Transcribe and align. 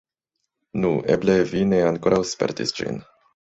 Nu, 0.85 0.91
eble 1.17 1.35
vi 1.53 1.63
ne 1.75 1.83
ankoraŭ 1.91 2.21
spertis 2.33 2.77
ĝin. 2.81 3.01